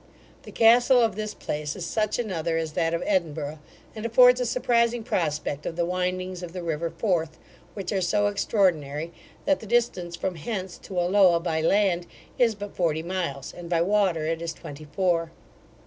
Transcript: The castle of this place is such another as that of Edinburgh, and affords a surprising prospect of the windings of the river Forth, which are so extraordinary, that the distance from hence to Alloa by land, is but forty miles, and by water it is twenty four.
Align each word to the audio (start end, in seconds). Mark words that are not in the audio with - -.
The 0.41 0.51
castle 0.51 0.99
of 0.99 1.15
this 1.15 1.35
place 1.35 1.75
is 1.75 1.85
such 1.85 2.17
another 2.17 2.57
as 2.57 2.71
that 2.73 2.95
of 2.95 3.03
Edinburgh, 3.05 3.59
and 3.95 4.03
affords 4.03 4.41
a 4.41 4.47
surprising 4.47 5.03
prospect 5.03 5.63
of 5.67 5.75
the 5.75 5.85
windings 5.85 6.41
of 6.41 6.53
the 6.53 6.63
river 6.63 6.89
Forth, 6.89 7.37
which 7.75 7.91
are 7.91 8.01
so 8.01 8.25
extraordinary, 8.25 9.13
that 9.45 9.59
the 9.59 9.67
distance 9.67 10.15
from 10.15 10.37
hence 10.37 10.79
to 10.79 10.99
Alloa 10.99 11.39
by 11.39 11.61
land, 11.61 12.07
is 12.39 12.55
but 12.55 12.75
forty 12.75 13.03
miles, 13.03 13.53
and 13.55 13.69
by 13.69 13.83
water 13.83 14.25
it 14.25 14.41
is 14.41 14.53
twenty 14.53 14.85
four. 14.91 15.29